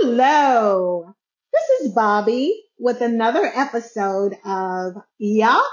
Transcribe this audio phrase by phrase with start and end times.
[0.00, 1.12] Hello,
[1.52, 5.64] this is Bobby with another episode of Yup,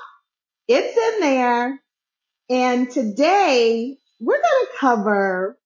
[0.68, 1.80] It's in There.
[2.50, 5.60] And today we're going to cover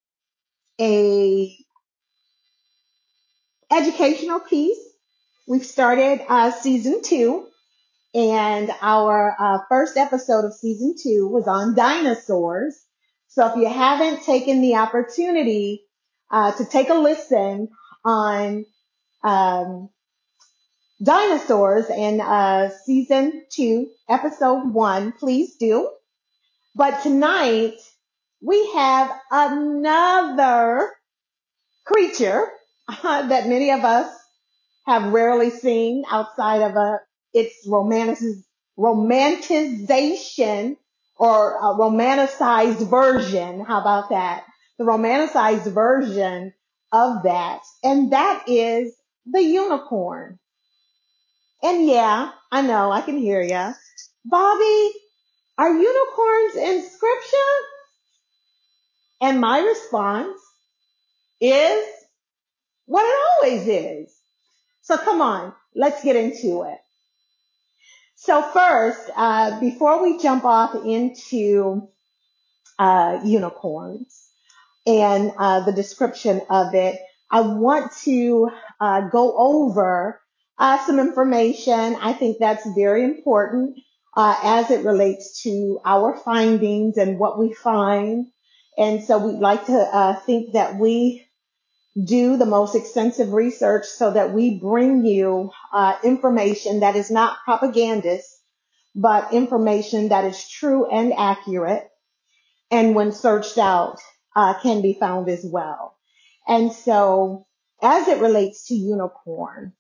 [0.78, 1.56] a
[3.72, 4.80] educational piece.
[5.48, 7.48] We've started uh, season two
[8.14, 12.78] and our uh, first episode of season two was on dinosaurs.
[13.30, 15.86] So if you haven't taken the opportunity
[16.30, 17.70] uh, to take a listen
[18.06, 18.66] on
[19.24, 19.90] um,
[21.04, 25.90] dinosaurs in uh, season two, episode one, please do.
[26.76, 27.76] But tonight
[28.42, 30.92] we have another
[31.86, 32.48] creature
[33.04, 34.16] that many of us
[34.86, 37.00] have rarely seen outside of a
[37.34, 38.18] its romantic,
[38.78, 40.78] romanticization
[41.18, 43.64] or a romanticized version.
[43.64, 44.46] How about that?
[44.80, 46.54] The romanticized version
[46.92, 47.62] of that.
[47.84, 50.40] And that is the unicorn.
[51.62, 53.74] And yeah, I know, I can hear ya.
[54.26, 54.92] Bobby,
[55.58, 57.38] are unicorns in scripture?
[59.22, 60.40] And my response
[61.42, 61.86] is
[62.86, 64.16] what it always is.
[64.82, 66.78] So come on, let's get into it.
[68.16, 71.90] So first, uh, before we jump off into
[72.78, 74.29] uh, unicorns
[74.90, 77.00] and uh, the description of it,
[77.32, 80.20] I want to uh, go over
[80.58, 81.96] uh, some information.
[82.02, 83.80] I think that's very important
[84.18, 88.28] uh, as it relates to our findings and what we find.
[88.78, 91.26] And so we'd like to think that we
[92.06, 97.38] do the most extensive research so that we bring you uh, information that is not
[97.46, 98.28] propagandist,
[98.96, 101.88] but information that is true and accurate,
[102.72, 104.00] and when searched out,
[104.36, 105.96] uh, can be found as well.
[106.48, 107.46] And so,
[107.82, 109.74] as it relates to unicorn,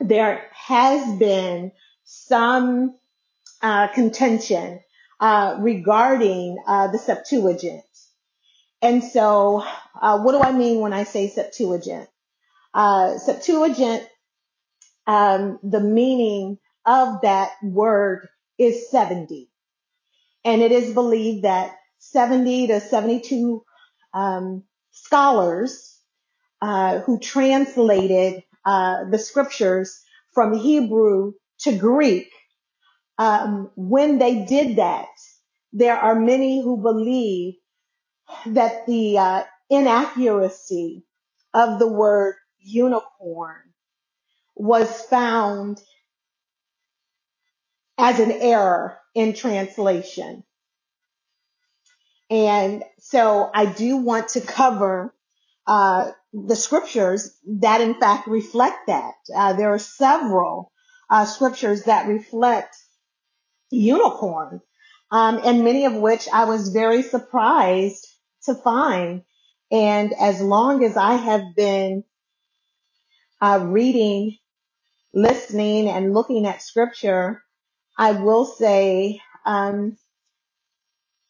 [0.00, 1.72] there has been
[2.04, 2.94] some
[3.62, 4.80] uh, contention
[5.20, 7.82] uh, regarding uh, the Septuagint.
[8.80, 9.64] And so,
[10.00, 12.08] uh, what do I mean when I say Septuagint?
[12.72, 14.06] Uh, Septuagint,
[15.06, 19.50] um, the meaning of that word is 70.
[20.44, 23.64] And it is believed that 70 to 72
[24.14, 25.98] um, scholars
[26.62, 30.00] uh, who translated uh, the scriptures
[30.34, 32.28] from Hebrew to Greek,
[33.18, 35.08] um, when they did that,
[35.72, 37.54] there are many who believe
[38.46, 41.04] that the uh, inaccuracy
[41.54, 43.62] of the word unicorn
[44.56, 45.80] was found
[47.98, 50.44] as an error in translation.
[52.30, 55.14] And so I do want to cover
[55.66, 59.14] uh, the scriptures that in fact reflect that.
[59.34, 60.70] Uh, there are several
[61.10, 62.76] uh, scriptures that reflect
[63.70, 64.60] unicorn,
[65.10, 68.06] um, and many of which I was very surprised
[68.44, 69.22] to find.
[69.70, 72.04] And as long as I have been
[73.40, 74.36] uh, reading,
[75.12, 77.42] listening, and looking at scripture,
[77.96, 79.96] I will say um,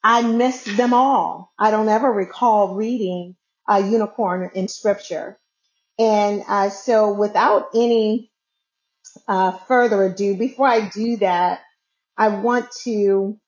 [0.02, 1.52] I miss them all.
[1.58, 3.36] I don't ever recall reading
[3.68, 5.38] a unicorn in scripture.
[5.98, 8.30] And uh, so, without any
[9.26, 11.60] uh, further ado, before I do that,
[12.16, 13.38] I want to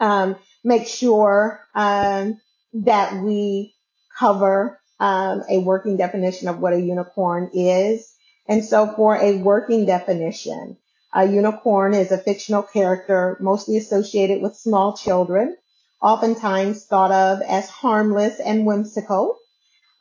[0.00, 2.40] um, make sure um,
[2.74, 3.74] that we
[4.18, 8.12] cover um, a working definition of what a unicorn is.
[8.48, 10.76] And so for a working definition,
[11.14, 15.56] a unicorn is a fictional character mostly associated with small children,
[16.00, 19.36] oftentimes thought of as harmless and whimsical.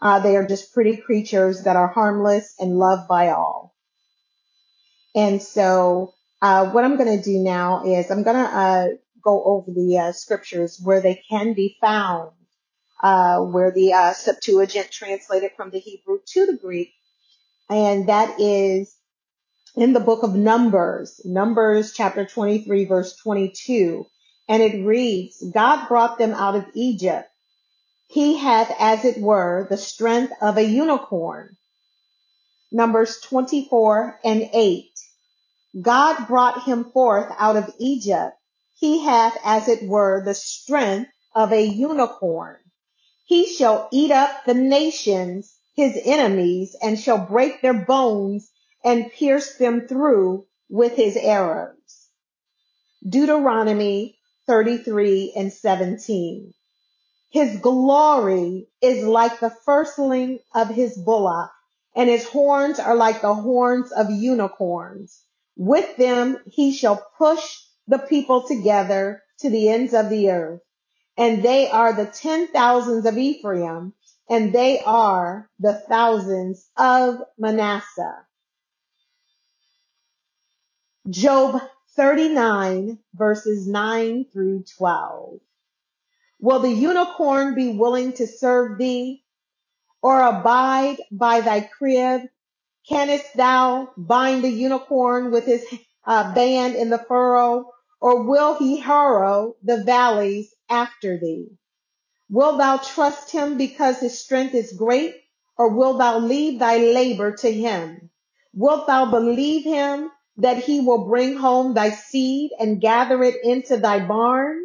[0.01, 3.75] Uh, they are just pretty creatures that are harmless and loved by all.
[5.13, 8.87] And so uh, what I'm going to do now is I'm going to uh,
[9.23, 12.31] go over the uh, scriptures where they can be found
[13.01, 16.93] uh, where the uh, Septuagint translated from the Hebrew to the Greek,
[17.69, 18.95] and that is
[19.75, 24.05] in the book of Numbers, Numbers chapter 23, verse 22,
[24.49, 27.29] and it reads, God brought them out of Egypt.
[28.07, 31.55] He hath, as it were, the strength of a unicorn.
[32.71, 34.85] Numbers 24 and 8.
[35.81, 38.35] God brought him forth out of Egypt.
[38.77, 42.57] He hath, as it were, the strength of a unicorn.
[43.25, 48.51] He shall eat up the nations, his enemies, and shall break their bones
[48.83, 52.09] and pierced them through with his arrows.
[53.07, 54.17] Deuteronomy
[54.47, 56.53] 33 and 17.
[57.31, 61.51] His glory is like the firstling of his bullock,
[61.95, 65.23] and his horns are like the horns of unicorns.
[65.55, 67.57] With them he shall push
[67.87, 70.61] the people together to the ends of the earth.
[71.17, 73.93] And they are the ten thousands of Ephraim,
[74.29, 78.25] and they are the thousands of Manasseh.
[81.09, 81.59] Job
[81.95, 85.39] 39 verses 9 through 12.
[86.39, 89.23] Will the unicorn be willing to serve thee
[90.03, 92.29] or abide by thy crib?
[92.87, 95.65] Canst thou bind the unicorn with his
[96.05, 101.47] uh, band in the furrow or will he harrow the valleys after thee?
[102.29, 105.15] Wilt thou trust him because his strength is great
[105.57, 108.11] or wilt thou leave thy labor to him?
[108.53, 110.11] Wilt thou believe him
[110.41, 114.59] that he will bring home thy seed and gather it into thy barn?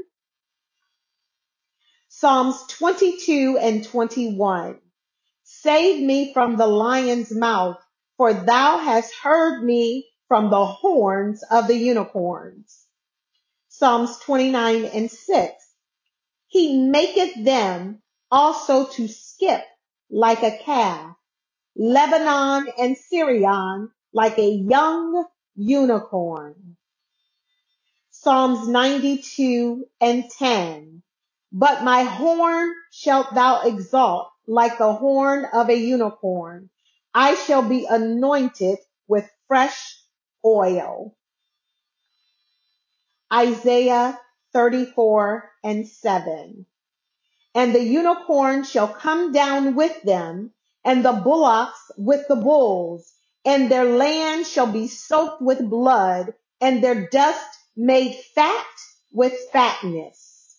[2.08, 4.78] Psalms 22 and 21.
[5.44, 7.76] Save me from the lion's mouth,
[8.16, 12.86] for thou hast heard me from the horns of the unicorns.
[13.68, 15.52] Psalms 29 and 6.
[16.46, 19.62] He maketh them also to skip
[20.08, 21.14] like a calf,
[21.76, 25.26] Lebanon and Sirion like a young
[25.56, 26.76] unicorn.
[28.10, 31.02] Psalms 92 and 10.
[31.52, 36.70] But my horn shalt thou exalt like the horn of a unicorn.
[37.14, 39.96] I shall be anointed with fresh
[40.44, 41.16] oil.
[43.32, 44.18] Isaiah
[44.52, 46.66] 34 and 7.
[47.54, 50.52] And the unicorn shall come down with them,
[50.84, 53.12] and the bullocks with the bulls,
[53.46, 57.46] and their land shall be soaked with blood, and their dust
[57.76, 58.66] made fat
[59.12, 60.56] with fatness.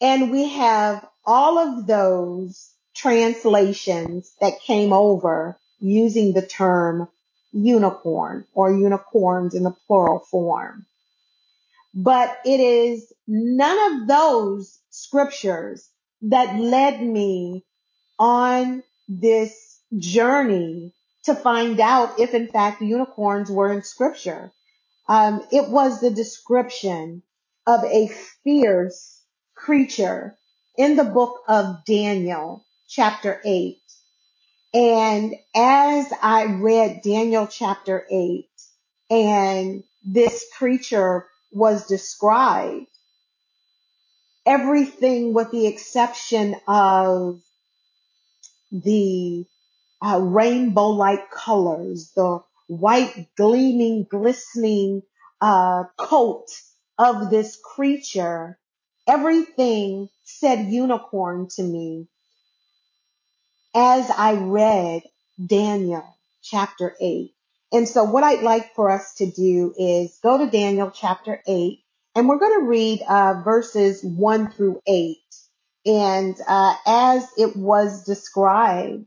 [0.00, 7.08] And we have all of those translations that came over using the term
[7.52, 10.84] unicorn or unicorns in the plural form.
[11.94, 15.88] But it is none of those scriptures
[16.22, 17.64] that led me
[18.18, 20.92] on this journey
[21.24, 24.52] to find out if in fact unicorns were in scripture.
[25.08, 27.22] Um, it was the description
[27.66, 28.08] of a
[28.44, 29.22] fierce
[29.54, 30.36] creature
[30.76, 33.78] in the book of Daniel, chapter 8.
[34.74, 38.48] And as I read Daniel chapter 8
[39.10, 42.86] and this creature was described,
[44.46, 47.40] everything with the exception of
[48.70, 49.46] the
[50.04, 55.02] uh, rainbow like colors, the white gleaming, glistening
[55.40, 56.46] uh, coat
[56.98, 58.58] of this creature,
[59.08, 62.08] everything said unicorn to me
[63.74, 65.02] as I read
[65.44, 66.04] Daniel
[66.42, 67.32] chapter 8.
[67.72, 71.80] And so what I'd like for us to do is go to Daniel chapter 8
[72.14, 75.16] and we're going to read uh, verses 1 through 8.
[75.86, 79.06] And uh, as it was described,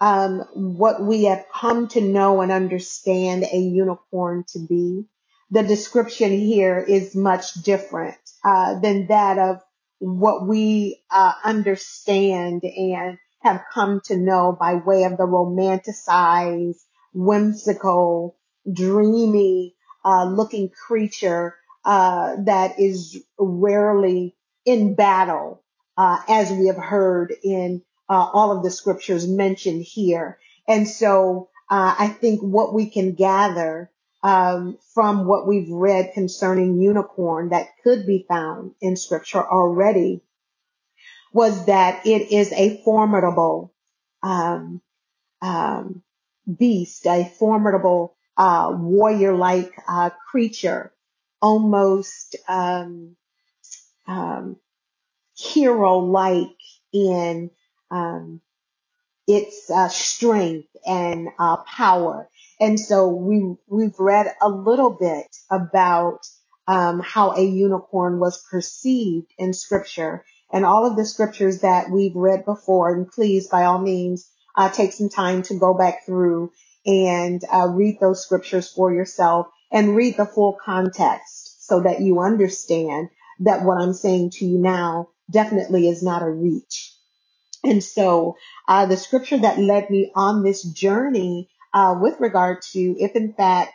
[0.00, 5.04] um, what we have come to know and understand a unicorn to be,
[5.50, 9.60] the description here is much different uh, than that of
[9.98, 16.80] what we uh, understand and have come to know by way of the romanticized,
[17.12, 18.36] whimsical,
[18.72, 19.74] dreamy
[20.04, 25.62] uh, looking creature uh, that is rarely in battle,
[25.96, 30.38] uh, as we have heard in uh, all of the scriptures mentioned here.
[30.66, 33.90] And so uh, I think what we can gather
[34.22, 40.22] um, from what we've read concerning unicorn that could be found in scripture already
[41.32, 43.72] was that it is a formidable
[44.22, 44.80] um,
[45.42, 46.02] um,
[46.58, 50.92] beast, a formidable uh, warrior-like uh, creature,
[51.40, 53.14] almost um,
[54.06, 54.56] um
[55.36, 56.56] hero-like
[56.92, 57.50] in
[57.90, 58.40] um,
[59.26, 62.28] its uh, strength and uh, power.
[62.60, 66.20] And so we we've read a little bit about
[66.66, 72.14] um, how a unicorn was perceived in Scripture and all of the scriptures that we've
[72.14, 72.94] read before.
[72.94, 76.52] And please, by all means, uh, take some time to go back through
[76.86, 82.20] and uh, read those scriptures for yourself and read the full context so that you
[82.20, 83.08] understand
[83.40, 86.94] that what I'm saying to you now definitely is not a reach.
[87.64, 88.36] And so
[88.68, 93.32] uh, the scripture that led me on this journey uh, with regard to if in
[93.32, 93.72] fact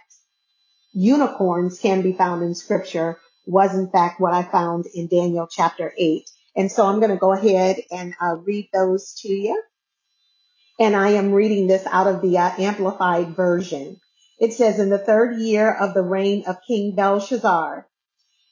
[0.94, 5.94] unicorns can be found in scripture was in fact what I found in Daniel chapter
[5.98, 6.30] 8.
[6.56, 9.62] And so I'm going to go ahead and uh, read those to you.
[10.80, 14.00] And I am reading this out of the uh, Amplified Version.
[14.40, 17.88] It says, In the third year of the reign of King Belshazzar,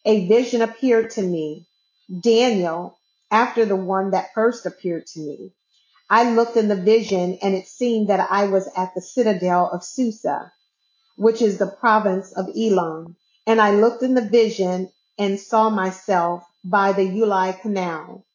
[0.06, 1.68] a vision appeared to me,
[2.22, 2.98] Daniel,
[3.32, 5.54] after the one that first appeared to me.
[6.10, 9.84] I looked in the vision, and it seemed that I was at the citadel of
[9.84, 10.54] Susa,
[11.18, 13.18] which is the province of Elam.
[13.48, 18.26] And I looked in the vision and saw myself by the Ulai Canal.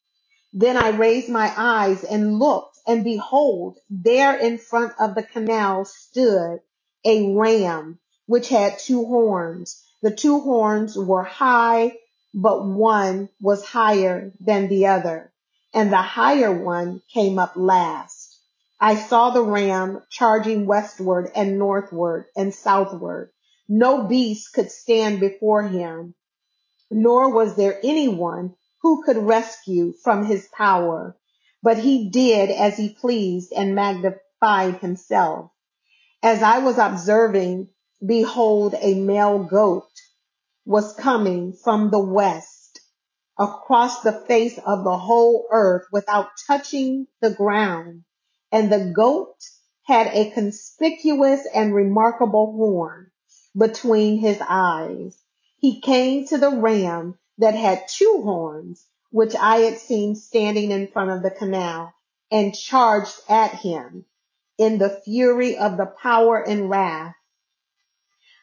[0.53, 5.87] Then I raised my eyes and looked, and behold, there in front of the canal
[5.87, 6.61] stood
[7.07, 9.85] a ram which had two horns.
[10.03, 11.95] The two horns were high,
[12.37, 15.33] but one was higher than the other,
[15.75, 18.39] and the higher one came up last.
[18.81, 23.33] I saw the ram charging westward and northward and southward.
[23.69, 26.15] No beast could stand before him
[26.91, 31.17] nor was there anyone who could rescue from his power.
[31.63, 35.51] But he did as he pleased and magnified himself.
[36.23, 37.69] As I was observing,
[38.05, 39.89] behold, a male goat
[40.67, 42.81] was coming from the west
[43.39, 48.05] across the face of the whole earth without touching the ground.
[48.53, 49.37] And the goat
[49.85, 53.11] had a conspicuous and remarkable horn
[53.57, 55.19] between his eyes
[55.59, 60.89] he came to the ram that had two horns, which I had seen standing in
[60.89, 61.93] front of the canal,
[62.31, 64.05] and charged at him
[64.59, 67.16] in the fury of the power and wrath.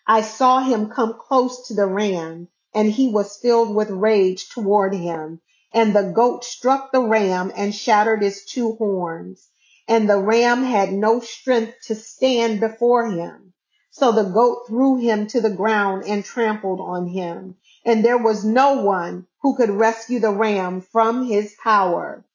[0.08, 4.94] I saw him come close to the ram, and he was filled with rage toward
[4.94, 5.42] him.
[5.74, 9.48] And the goat struck the ram and shattered his two horns.
[9.88, 13.54] And the ram had no strength to stand before him.
[13.92, 17.56] So the goat threw him to the ground and trampled on him.
[17.86, 22.26] And there was no one who could rescue the ram from his power.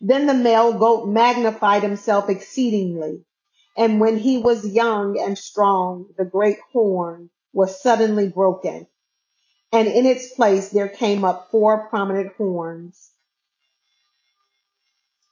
[0.00, 3.24] Then the male goat magnified himself exceedingly.
[3.78, 8.88] And when he was young and strong, the great horn was suddenly broken.
[9.72, 13.10] And in its place there came up four prominent horns,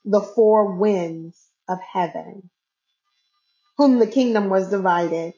[0.05, 1.39] the four winds
[1.69, 2.51] of heaven,
[3.79, 5.35] whom the kingdom was divided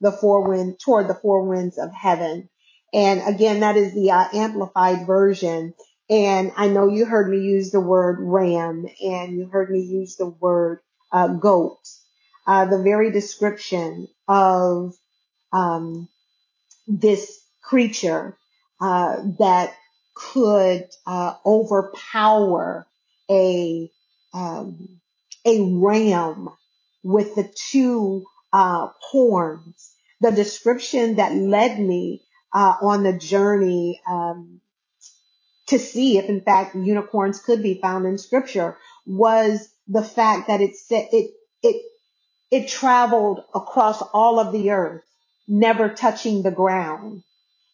[0.00, 2.48] the four wind toward the four winds of heaven.
[2.92, 5.74] And again, that is the uh, amplified version.
[6.10, 10.16] And I know you heard me use the word ram and you heard me use
[10.16, 10.80] the word
[11.12, 11.78] uh, goat.
[12.46, 14.94] Uh, the very description of
[15.52, 16.08] um,
[16.88, 18.36] this creature
[18.80, 19.74] uh, that
[20.14, 22.86] could uh, overpower
[23.30, 23.90] a
[24.34, 25.00] um,
[25.44, 26.48] a ram
[27.02, 29.92] with the two uh, horns.
[30.20, 32.22] The description that led me
[32.52, 34.60] uh, on the journey um,
[35.68, 40.60] to see if, in fact, unicorns could be found in Scripture was the fact that
[40.60, 41.32] it said it
[41.62, 41.82] it
[42.52, 45.02] it traveled across all of the earth,
[45.48, 47.22] never touching the ground.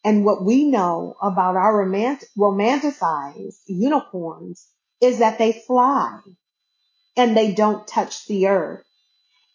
[0.04, 4.68] And what we know about our romant- romanticized unicorns
[5.00, 6.20] is that they fly
[7.16, 8.84] and they don't touch the earth.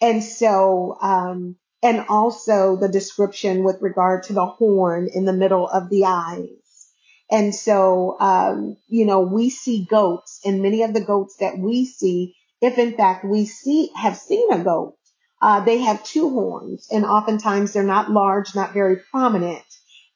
[0.02, 5.70] And so, um, and also the description with regard to the horn in the middle
[5.70, 6.90] of the eyes.
[7.32, 11.86] And so, um, you know, we see goats and many of the goats that we
[11.86, 14.98] see, if in fact we see, have seen a goat,
[15.44, 19.66] uh, they have two horns and oftentimes they're not large, not very prominent.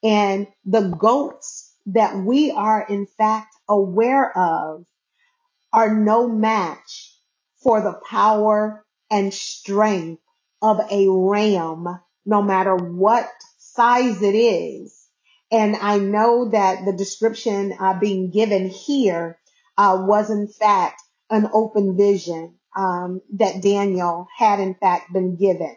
[0.02, 4.86] And the goats that we are in fact aware of
[5.74, 7.14] are no match
[7.62, 10.22] for the power and strength
[10.62, 15.08] of a ram, no matter what size it is.
[15.52, 19.38] And I know that the description uh, being given here
[19.78, 25.76] uh, was in fact an open vision um, that Daniel had in fact been given.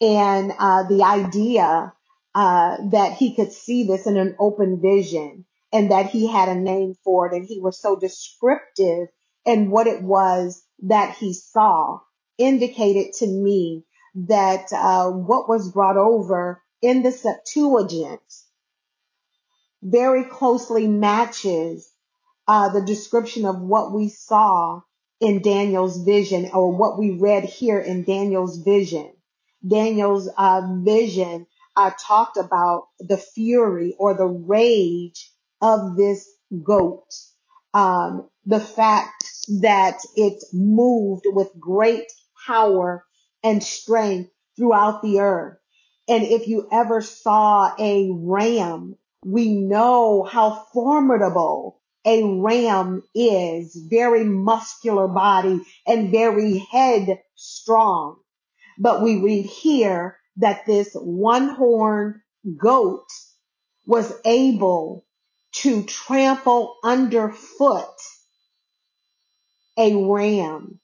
[0.00, 1.92] And uh, the idea
[2.34, 6.54] uh, that he could see this in an open vision and that he had a
[6.54, 9.08] name for it and he was so descriptive
[9.46, 12.00] in what it was that he saw
[12.36, 13.84] indicated to me
[14.14, 18.20] that uh, what was brought over in the Septuagint
[19.82, 21.88] very closely matches
[22.48, 24.80] uh, the description of what we saw
[25.20, 29.12] in Daniel's vision or what we read here in Daniel's vision.
[29.66, 36.28] Daniel's uh, vision uh, talked about the fury or the rage of this
[36.62, 37.06] goat.
[37.72, 39.24] Um, the fact
[39.60, 42.04] that it moved with great
[42.46, 43.04] power
[43.42, 45.58] and strength throughout the earth.
[46.06, 54.24] And if you ever saw a ram, we know how formidable a ram is, very
[54.24, 58.16] muscular body and very headstrong.
[58.78, 62.16] But we read here that this one horned
[62.58, 63.06] goat
[63.86, 65.04] was able
[65.52, 67.94] to trample underfoot
[69.76, 70.80] a ram.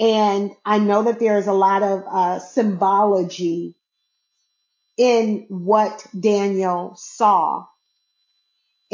[0.00, 3.76] And I know that there's a lot of uh, symbology
[4.96, 7.66] in what Daniel saw.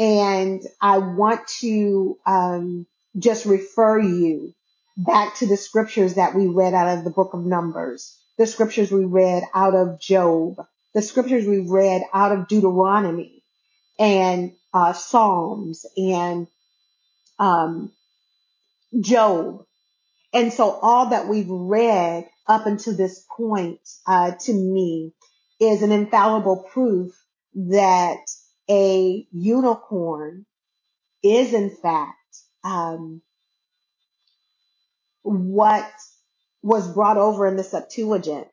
[0.01, 2.87] And I want to um,
[3.19, 4.55] just refer you
[4.97, 8.91] back to the scriptures that we read out of the book of Numbers, the scriptures
[8.91, 10.55] we read out of Job,
[10.95, 13.43] the scriptures we read out of Deuteronomy
[13.99, 16.47] and uh, Psalms and
[17.37, 17.91] um,
[18.99, 19.65] Job.
[20.33, 25.13] And so all that we've read up until this point, uh, to me
[25.59, 27.11] is an infallible proof
[27.53, 28.17] that
[28.71, 30.45] a unicorn
[31.21, 32.15] is in fact,
[32.63, 33.21] um,
[35.23, 35.91] what
[36.63, 38.47] was brought over in the Septuagint.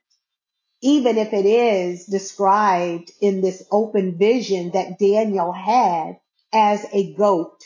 [0.83, 6.19] Even if it is described in this open vision that Daniel had
[6.53, 7.63] as a goat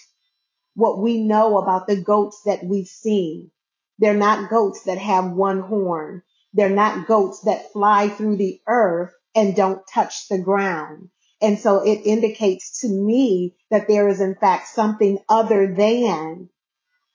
[0.75, 3.50] what we know about the goats that we've seen.
[3.99, 6.23] They're not goats that have one horn.
[6.54, 11.11] They're not goats that fly through the earth and don't touch the ground.
[11.42, 16.49] And so it indicates to me that there is in fact something other than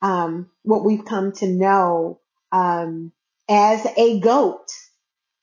[0.01, 2.19] um, what we've come to know
[2.51, 3.11] um,
[3.49, 4.67] as a goat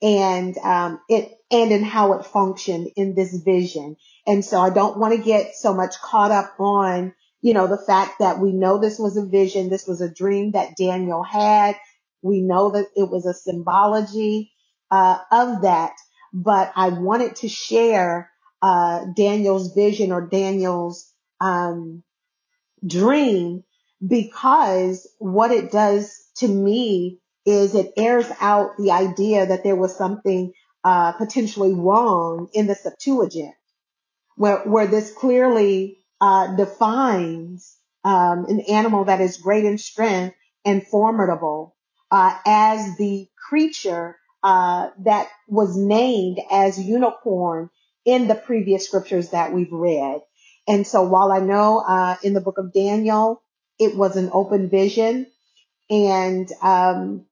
[0.02, 3.96] and um, it and in how it functioned in this vision.
[4.26, 7.14] And so I don't want to get so much caught up on
[7.44, 10.52] you know, the fact that we know this was a vision, this was a dream
[10.52, 11.76] that Daniel had.
[12.22, 14.50] We know that it was a symbology
[14.90, 15.92] uh, of that,
[16.32, 18.30] but I wanted to share
[18.64, 22.02] uh, Daniel's vision or Daniel's um,
[22.86, 23.62] dream
[24.06, 29.94] because what it does to me is it airs out the idea that there was
[29.94, 33.54] something uh, potentially wrong in the Septuagint,
[34.36, 40.86] where where this clearly uh, defines um, an animal that is great in strength and
[40.86, 41.76] formidable
[42.10, 47.68] uh, as the creature uh, that was named as unicorn
[48.04, 50.20] in the previous scriptures that we've read.
[50.66, 53.42] And so while I know uh, in the book of Daniel
[53.78, 55.26] it was an open vision,
[55.90, 57.26] and um,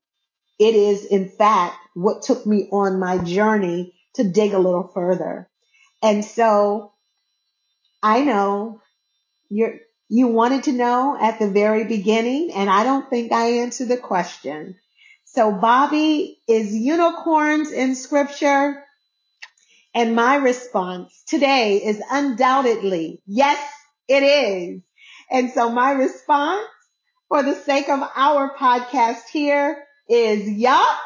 [0.59, 5.49] it is in fact what took me on my journey to dig a little further.
[6.03, 6.93] And so
[8.03, 8.81] I know
[9.49, 13.89] you you wanted to know at the very beginning, and I don't think I answered
[13.89, 14.77] the question.
[15.25, 18.85] So, Bobby, is unicorns in scripture?
[19.95, 23.59] And my response today is undoubtedly, yes,
[24.09, 24.83] it is.
[25.31, 26.67] And so my response
[27.29, 30.99] for the sake of our podcast here is, yup,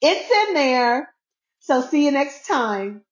[0.00, 1.12] it's in there.
[1.60, 3.02] So see you next time